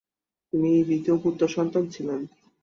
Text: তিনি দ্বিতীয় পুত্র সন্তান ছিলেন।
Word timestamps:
তিনি 0.53 0.71
দ্বিতীয় 0.83 1.15
পুত্র 1.17 1.41
সন্তান 1.47 1.83
ছিলেন। 1.89 2.19